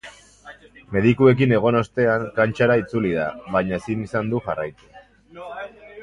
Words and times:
Medikuekin 0.95 1.51
egon 1.57 1.75
ostean 1.81 2.25
kantxara 2.39 2.77
itzuli 2.83 3.11
da, 3.17 3.27
baina 3.57 3.79
ezin 3.81 4.01
izan 4.09 4.31
du 4.33 4.41
jarraitu. 4.47 5.05